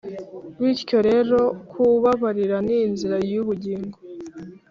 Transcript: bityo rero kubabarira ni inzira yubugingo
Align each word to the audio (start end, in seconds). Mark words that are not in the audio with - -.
bityo 0.61 0.97
rero 1.09 1.39
kubabarira 1.71 2.57
ni 2.65 2.75
inzira 2.85 3.17
yubugingo 3.31 3.97